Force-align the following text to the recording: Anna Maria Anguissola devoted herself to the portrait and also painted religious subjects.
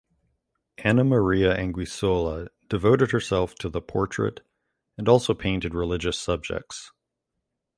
Anna 0.79 1.03
Maria 1.03 1.55
Anguissola 1.55 2.47
devoted 2.67 3.11
herself 3.11 3.53
to 3.59 3.69
the 3.69 3.83
portrait 3.83 4.41
and 4.97 5.07
also 5.07 5.35
painted 5.35 5.75
religious 5.75 6.17
subjects. 6.17 6.91